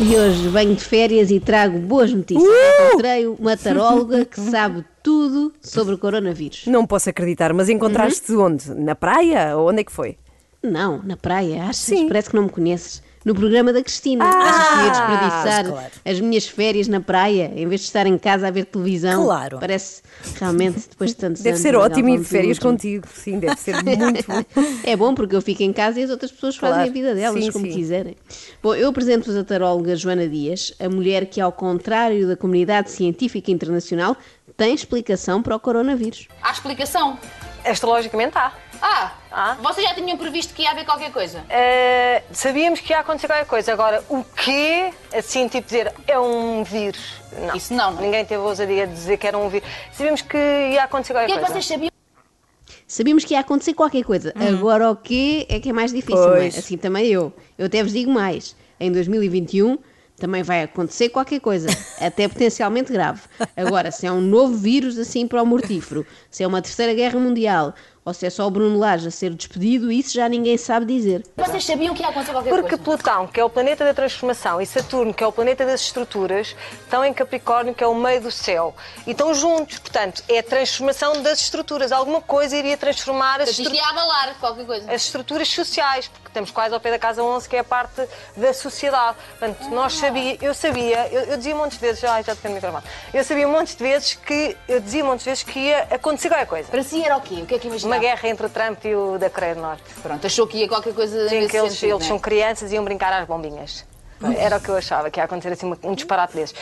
[0.00, 2.42] E hoje venho de férias e trago boas notícias.
[2.42, 2.88] Uh!
[2.88, 6.62] Encontrei uma taróloga que sabe tudo sobre o coronavírus.
[6.66, 8.74] Não posso acreditar, mas encontraste onde?
[8.74, 9.54] Na praia?
[9.54, 10.16] Ou onde é que foi?
[10.62, 11.76] Não, na praia, achas?
[11.76, 12.08] Sim.
[12.08, 13.02] Parece que não me conheces.
[13.24, 14.24] No programa da Cristina.
[14.24, 15.90] Ah, Achas que ia desperdiçar claro.
[16.04, 19.24] as minhas férias na praia em vez de estar em casa a ver televisão?
[19.24, 19.58] Claro.
[19.58, 20.02] Parece
[20.38, 21.62] realmente, depois de tantos Deve anos.
[21.62, 23.06] ser a ótimo ir de férias contigo.
[23.12, 24.44] Sim, deve ser muito bom.
[24.84, 26.90] É bom porque eu fico em casa e as outras pessoas fazem Claro.
[26.90, 27.72] a vida delas Sim, como sim.
[27.72, 28.16] quiserem.
[28.62, 33.50] Bom, eu apresento-vos a taróloga Joana Dias, a mulher que, ao contrário da comunidade científica
[33.50, 34.16] internacional,
[34.56, 36.26] tem explicação para o coronavírus.
[36.42, 37.18] Há explicação.
[37.64, 38.52] Astrologicamente há.
[38.80, 39.56] Ah, Ah.
[39.62, 41.44] vocês já tinham previsto que ia haver qualquer coisa?
[41.48, 43.72] Eh, sabíamos que ia acontecer qualquer coisa.
[43.72, 44.90] Agora, o quê?
[45.14, 47.14] Assim, tipo dizer, é um vírus.
[47.46, 47.54] Não.
[47.56, 48.02] Isso não, não.
[48.02, 49.68] Ninguém teve a ousadia de dizer que era um vírus.
[49.92, 51.52] Sabíamos que ia acontecer O qualquer que é que coisa.
[51.54, 51.90] vocês sabiam?
[52.86, 54.32] Sabíamos que ia acontecer qualquer coisa.
[54.36, 56.40] Agora o quê é que é mais difícil, não é?
[56.40, 56.58] Pois.
[56.58, 57.32] Assim também eu.
[57.58, 58.56] Eu até vos digo mais.
[58.80, 59.78] Em 2021
[60.16, 61.68] também vai acontecer qualquer coisa,
[62.00, 63.20] até potencialmente grave.
[63.56, 67.20] Agora, se é um novo vírus assim para o mortífero, se é uma terceira guerra
[67.20, 67.72] mundial,
[68.08, 71.24] ou se é só o Bruno Lage a ser despedido, isso já ninguém sabe dizer.
[71.36, 72.82] Vocês sabiam que ia acontecer qualquer Porque coisa?
[72.82, 76.56] Plutão, que é o planeta da transformação, e Saturno, que é o planeta das estruturas,
[76.80, 78.74] estão em Capricórnio, que é o meio do céu.
[79.06, 79.78] E estão juntos.
[79.78, 81.92] Portanto, é a transformação das estruturas.
[81.92, 83.78] Alguma coisa iria transformar as estruturas.
[83.78, 84.90] ia abalar qualquer coisa.
[84.90, 88.08] as estruturas sociais, porque estamos quase ao pé da Casa 11, que é a parte
[88.36, 89.18] da sociedade.
[89.38, 92.54] Portanto, nós sabia, eu sabia, eu, eu dizia montes de vezes, ai, já tenho o
[92.54, 96.28] microfone, eu sabia montes de vezes que, eu dizia montes de vezes que ia acontecer
[96.28, 96.68] qualquer coisa.
[96.70, 97.34] Para si era o quê?
[97.42, 97.97] O que é que imaginava?
[97.98, 99.82] Uma guerra entre o Trump e o da Coreia do Norte.
[100.00, 102.08] Pronto, achou que ia qualquer coisa Sim, que eles, sentido, eles né?
[102.08, 103.84] são crianças e iam brincar às bombinhas.
[104.38, 106.54] Era o que eu achava, que ia acontecer assim um disparate desses.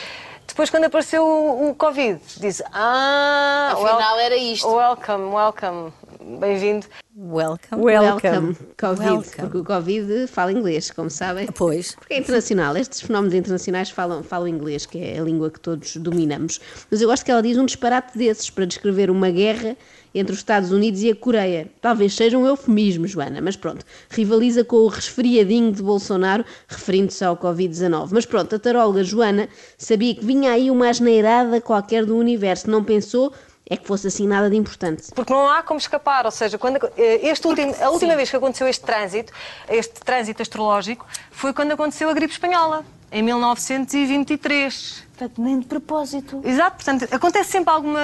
[0.46, 4.66] Depois, quando apareceu o, o Covid, disse, ah, Afinal, era isto.
[4.66, 5.92] Welcome, welcome,
[6.26, 6.86] bem-vindo.
[7.16, 7.82] Welcome.
[7.82, 8.56] Welcome.
[8.78, 9.36] Covid, Welcome.
[9.40, 11.46] porque o Covid fala inglês, como sabem.
[11.46, 11.94] Pois.
[11.94, 15.96] Porque é internacional, estes fenómenos internacionais falam, falam inglês, que é a língua que todos
[15.96, 16.60] dominamos.
[16.90, 19.76] Mas eu gosto que ela diz um disparate desses para descrever uma guerra
[20.14, 21.70] entre os Estados Unidos e a Coreia.
[21.80, 23.84] Talvez seja um eufemismo, Joana, mas pronto.
[24.10, 28.08] Rivaliza com o resfriadinho de Bolsonaro, referindo-se ao Covid-19.
[28.12, 29.48] Mas pronto, a taróloga Joana
[29.78, 32.70] sabia que vinha aí uma asneirada qualquer do universo.
[32.70, 33.32] Não pensou
[33.68, 35.10] é que fosse assim nada de importante.
[35.14, 38.36] Porque não há como escapar, ou seja, quando, eh, este último, a última vez que
[38.36, 39.32] aconteceu este trânsito,
[39.68, 45.04] este trânsito astrológico, foi quando aconteceu a gripe espanhola, em 1923.
[45.16, 46.40] Portanto, nem de propósito.
[46.44, 48.00] Exato, portanto, acontece sempre alguma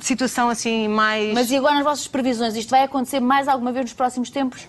[0.00, 1.32] situação assim mais...
[1.34, 2.56] Mas e agora nas vossas previsões?
[2.56, 4.66] Isto vai acontecer mais alguma vez nos próximos tempos?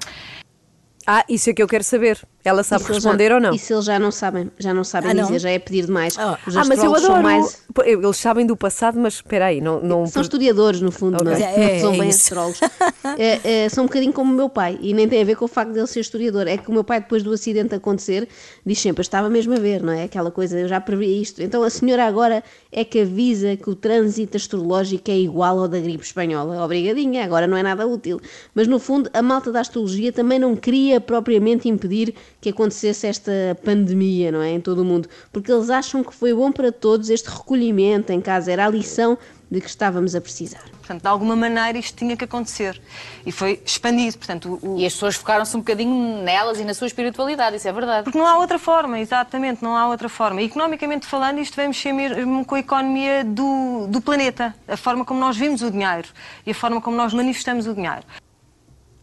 [1.08, 2.28] Ah, isso é que eu quero saber.
[2.46, 3.54] Ela sabe responder já, ou não?
[3.54, 5.24] Isso eles já não sabem, já não sabem Ah, não?
[5.24, 6.16] dizer, já é pedir demais.
[6.18, 6.38] Ah.
[6.46, 7.24] Os Ah, mas eu adoro.
[7.24, 9.82] mais Eles sabem do passado, mas espera aí, não.
[9.82, 10.06] não...
[10.06, 11.26] São historiadores, no fundo, Ok.
[11.26, 11.42] não é?
[11.42, 12.20] É, Não são é bem isso.
[12.22, 12.60] astrólogos.
[13.18, 15.46] É, é, são um bocadinho como o meu pai, e nem tem a ver com
[15.46, 16.48] o facto dele ser historiador.
[16.48, 18.28] É que o meu pai, depois do acidente acontecer,
[18.66, 20.04] diz sempre: Eu estava mesmo a ver, não é?
[20.04, 21.42] Aquela coisa, eu já previ isto.
[21.42, 25.80] Então a senhora agora é que avisa que o trânsito astrológico é igual ao da
[25.80, 26.64] gripe espanhola.
[26.64, 28.20] Obrigadinha, agora não é nada útil.
[28.54, 32.14] Mas no fundo, a malta da astrologia também não queria propriamente impedir
[32.46, 33.32] que acontecesse esta
[33.64, 34.52] pandemia, não é?
[34.52, 35.10] Em todo o mundo.
[35.32, 39.18] Porque eles acham que foi bom para todos este recolhimento em casa, era a lição
[39.50, 40.62] de que estávamos a precisar.
[40.78, 42.80] Portanto, de alguma maneira isto tinha que acontecer.
[43.26, 46.86] E foi expandido, portanto, o, E as pessoas focaram-se um bocadinho nelas e na sua
[46.86, 48.04] espiritualidade, isso é verdade.
[48.04, 50.42] Porque não há outra forma, exatamente, não há outra forma.
[50.44, 55.20] Economicamente falando, isto vem mexer mesmo com a economia do, do planeta, a forma como
[55.20, 56.08] nós vimos o dinheiro
[56.46, 58.04] e a forma como nós manifestamos o dinheiro.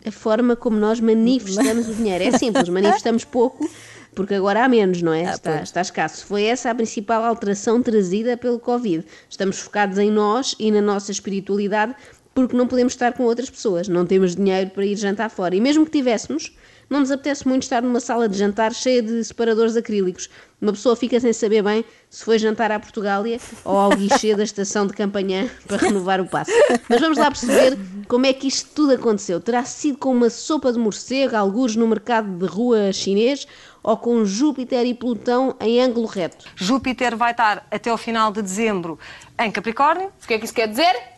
[0.04, 2.24] A forma como nós manifestamos o dinheiro.
[2.24, 3.68] É simples, manifestamos pouco
[4.14, 5.24] porque agora há menos, não é?
[5.24, 6.26] Está, está escasso.
[6.26, 9.04] Foi essa a principal alteração trazida pelo Covid.
[9.28, 11.94] Estamos focados em nós e na nossa espiritualidade
[12.34, 15.54] porque não podemos estar com outras pessoas, não temos dinheiro para ir jantar fora.
[15.54, 16.56] E mesmo que tivéssemos,
[16.92, 20.28] não nos apetece muito estar numa sala de jantar cheia de separadores acrílicos.
[20.60, 24.44] Uma pessoa fica sem saber bem se foi jantar à Portugália ou ao guichê da
[24.44, 26.52] estação de Campanhã para renovar o passo.
[26.88, 29.40] Mas vamos lá perceber como é que isto tudo aconteceu.
[29.40, 33.48] Terá sido com uma sopa de morcego, algures no mercado de rua chinês,
[33.82, 36.44] ou com Júpiter e Plutão em ângulo reto?
[36.54, 38.98] Júpiter vai estar até ao final de dezembro
[39.40, 41.11] em Capricórnio, O que é que isso quer dizer?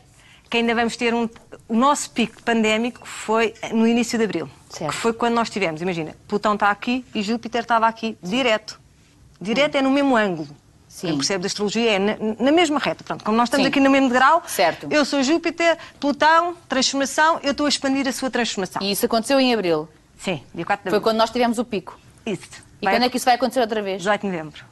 [0.54, 1.28] Que ainda vamos ter um.
[1.68, 4.48] O nosso pico pandémico foi no início de abril.
[4.70, 4.92] Certo.
[4.92, 8.80] Que foi quando nós tivemos, imagina, Plutão está aqui e Júpiter estava aqui, direto.
[9.40, 10.48] Direto é no mesmo ângulo.
[10.86, 11.08] Sim.
[11.08, 13.02] Quem percebe da astrologia é na, na mesma reta.
[13.02, 13.70] Pronto, como nós estamos Sim.
[13.70, 14.86] aqui no mesmo grau, Certo.
[14.90, 18.80] eu sou Júpiter, Plutão, transformação, eu estou a expandir a sua transformação.
[18.80, 19.88] E isso aconteceu em abril.
[20.16, 21.00] Sim, dia 4 de Foi abril.
[21.02, 21.98] quando nós tivemos o pico.
[22.24, 22.62] Isso.
[22.80, 23.98] E Vai quando é que isso vai acontecer outra vez?
[23.98, 24.64] 18 de novembro.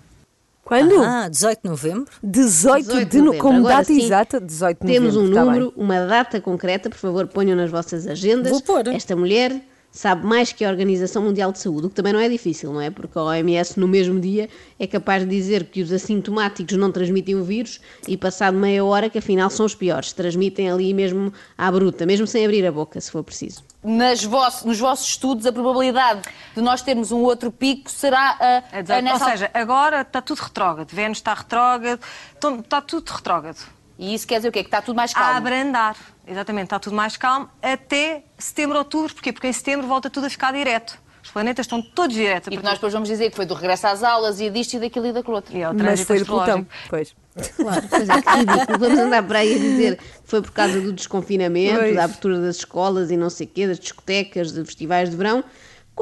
[0.64, 0.94] Quando?
[1.02, 2.12] Ah, 18 de novembro.
[2.22, 3.46] 18, 18 de no, novembro.
[3.46, 5.34] como Agora data sim, exata, 18 de Temos um novembro.
[5.34, 5.84] tá número, bem.
[5.84, 8.52] uma data concreta, por favor, ponham nas vossas agendas.
[8.52, 8.88] Vou pôr.
[8.88, 9.60] Esta mulher
[9.92, 12.80] sabe mais que a Organização Mundial de Saúde, o que também não é difícil, não
[12.80, 12.88] é?
[12.90, 14.48] Porque a OMS no mesmo dia
[14.80, 17.78] é capaz de dizer que os assintomáticos não transmitem o vírus
[18.08, 22.26] e passado meia hora que afinal são os piores, transmitem ali mesmo à bruta, mesmo
[22.26, 23.62] sem abrir a boca, se for preciso.
[23.84, 26.22] Nas voss- nos vossos estudos, a probabilidade
[26.54, 29.02] de nós termos um outro pico será É ah, dezoito.
[29.04, 30.88] nessa Ou seja, agora está tudo retrógrado.
[30.90, 32.00] Vênus está retrógrado,
[32.38, 33.58] então, está tudo retrógrado.
[34.02, 34.64] E isso quer dizer o quê?
[34.64, 35.36] Que está tudo mais A calmo.
[35.38, 35.96] abrandar.
[36.26, 39.14] Exatamente, está tudo mais calmo até setembro, outubro.
[39.14, 39.32] Porquê?
[39.32, 40.98] Porque em setembro volta tudo a ficar direto.
[41.22, 42.48] Os planetas estão todos diretos.
[42.48, 44.74] a E que nós depois vamos dizer que foi do regresso às aulas e disto
[44.74, 45.56] e daquilo e daquilo outro.
[45.56, 46.66] E é o Mas trânsito foi de Plutão.
[46.88, 46.88] astrológico.
[46.90, 47.14] Pois.
[47.56, 48.78] Claro, pois é, que ridículo.
[48.80, 51.94] Vamos andar para aí a dizer que foi por causa do desconfinamento, Pois.
[51.94, 55.44] da abertura das escolas e não sei o quê, das discotecas, de festivais de verão,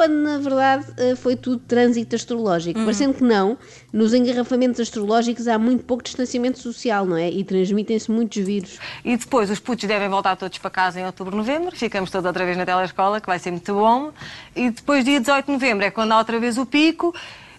[0.01, 2.81] quando na verdade eh, foi tudo trânsito astrológico.
[2.81, 3.59] Parecendo que não,
[3.93, 7.29] nos engarrafamentos astrológicos há muito pouco distanciamento social, não é?
[7.29, 8.79] E transmitem-se muitos vírus.
[9.05, 11.77] E depois os putos devem voltar todos para casa em outubro, novembro.
[11.77, 14.11] Ficamos todos outra vez na telescola, que vai ser muito bom.
[14.57, 17.15] E depois, dia 18 de novembro, é quando há outra vez o pico.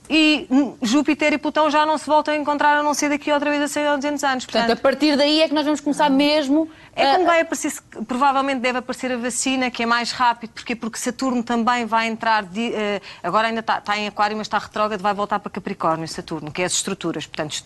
[0.10, 3.32] E hum, Júpiter e Plutão já não se voltam a encontrar, a não ser daqui
[3.32, 4.46] outra vez a 100 ou 200 anos.
[4.46, 7.72] Portanto, a partir daí é que nós vamos começar mesmo É a- como vai aparecer,
[8.08, 12.44] provavelmente deve aparecer a vacina, que é mais rápido, porque porque Saturno também vai entrar,
[12.44, 16.08] de- eh, agora ainda está, está em Aquário, mas está retrógrado, vai voltar para Capricórnio,
[16.08, 17.26] Saturno, que é as estruturas.
[17.26, 17.64] Portanto,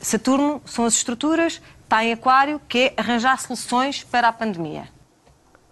[0.00, 4.88] Saturno são as estruturas, está em Aquário, que é arranjar soluções para a pandemia.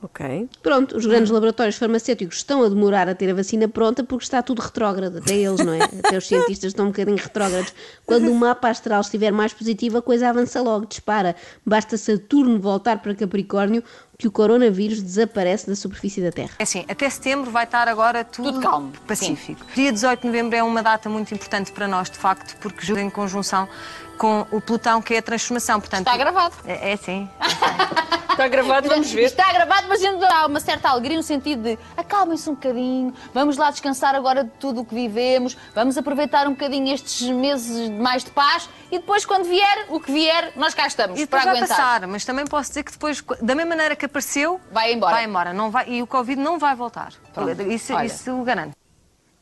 [0.04, 0.50] Ok.
[0.62, 4.42] Pronto, os grandes laboratórios farmacêuticos estão a demorar a ter a vacina pronta porque está
[4.42, 5.82] tudo retrógrado, até eles, não é?
[6.04, 7.72] Até os cientistas estão um bocadinho retrógrados.
[8.04, 11.34] Quando o mapa astral estiver mais positivo, a coisa avança logo, dispara.
[11.64, 13.82] Basta Saturno voltar para Capricórnio
[14.18, 16.50] que o coronavírus desaparece da superfície da Terra.
[16.58, 19.64] É assim, até setembro vai estar agora tudo, Tudo calmo, pacífico.
[19.74, 23.00] Dia 18 de novembro é uma data muito importante para nós, de facto, porque ajuda
[23.00, 23.68] em conjunção
[24.16, 25.80] com o Plutão, que é a transformação.
[25.80, 26.54] Portanto, Está gravado.
[26.64, 27.28] É, é sim.
[28.30, 29.22] Está gravado, vamos ver.
[29.26, 33.56] Está gravado, mas ainda há uma certa alegria no sentido de acalmem-se um bocadinho, vamos
[33.56, 38.24] lá descansar agora de tudo o que vivemos, vamos aproveitar um bocadinho estes meses mais
[38.24, 41.48] de paz e depois, quando vier, o que vier, nós cá estamos E para vai
[41.50, 41.68] aguentar.
[41.68, 45.14] passar, mas também posso dizer que depois, da mesma maneira que apareceu, Vai embora.
[45.14, 45.52] Vai embora.
[45.52, 47.12] Não vai, e o Covid não vai voltar.
[47.32, 47.62] Pronto.
[47.62, 48.06] Isso, Olha.
[48.06, 48.74] isso eu garanto.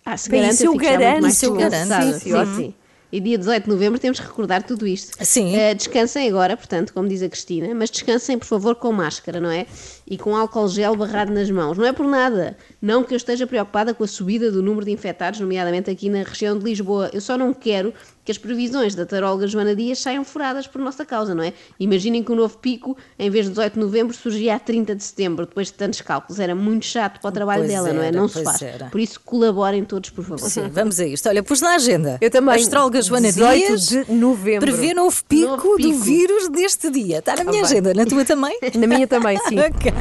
[0.05, 1.71] Ah, se Bem, garante, isso eu garanto, isso eu garanto.
[1.73, 2.13] descansada.
[2.13, 2.47] Sim, senhor.
[2.47, 2.75] sim.
[3.13, 5.15] E dia 18 de novembro temos que recordar tudo isto.
[5.23, 5.55] Sim.
[5.55, 9.51] Eh, descansem agora, portanto, como diz a Cristina, mas descansem, por favor, com máscara, não
[9.51, 9.67] é?
[10.09, 11.77] E com álcool gel barrado nas mãos.
[11.77, 12.57] Não é por nada.
[12.81, 16.23] Não que eu esteja preocupada com a subida do número de infectados, nomeadamente aqui na
[16.23, 17.11] região de Lisboa.
[17.13, 17.93] Eu só não quero
[18.25, 21.53] que as previsões da taróloga Joana Dias saiam furadas por nossa causa, não é?
[21.81, 25.03] Imaginem que o novo pico, em vez de 18 de novembro, surgia a 30 de
[25.03, 26.39] setembro, depois de tantos cálculos.
[26.39, 28.07] Era muito chato para o trabalho Pois dela, não é?
[28.09, 28.63] era, Não se pois faz.
[28.63, 28.87] era.
[28.87, 30.49] Por isso, colaborem todos, por favor.
[30.49, 31.29] Sim, vamos a isto.
[31.29, 32.19] Olha, pus na agenda.
[32.21, 32.55] Eu também.
[32.55, 34.61] A astróloga Joana 18 Dias de novembro.
[34.71, 35.89] prevê novo pico, Novo pico.
[35.91, 37.19] do vírus deste dia.
[37.19, 37.63] Está na minha bem.
[37.63, 38.57] agenda, na tua também?
[38.79, 39.59] Na minha também, sim.
[39.61, 39.93] ok.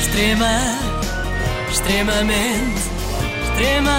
[0.00, 0.48] Extrema,
[1.70, 2.82] extremamente,
[3.44, 3.98] extrema,